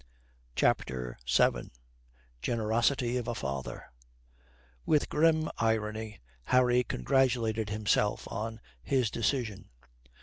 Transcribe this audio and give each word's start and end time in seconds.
CHAPTER 0.55 1.15
VII 1.31 1.69
GENEROSITY 2.41 3.17
OF 3.17 3.27
A 3.27 3.35
FATHER 3.35 3.91
With 4.83 5.09
grim 5.09 5.47
irony 5.59 6.19
Harry 6.45 6.83
congratulated 6.83 7.69
himself 7.69 8.27
on 8.31 8.61
his 8.81 9.11
decision. 9.11 9.69